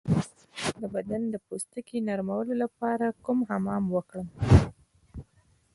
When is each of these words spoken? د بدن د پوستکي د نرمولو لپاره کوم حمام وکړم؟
د 0.79 0.81
بدن 0.95 1.21
د 1.33 1.35
پوستکي 1.47 1.97
د 2.01 2.05
نرمولو 2.07 2.53
لپاره 2.63 3.05
کوم 3.25 3.39
حمام 3.49 3.83
وکړم؟ 3.95 4.27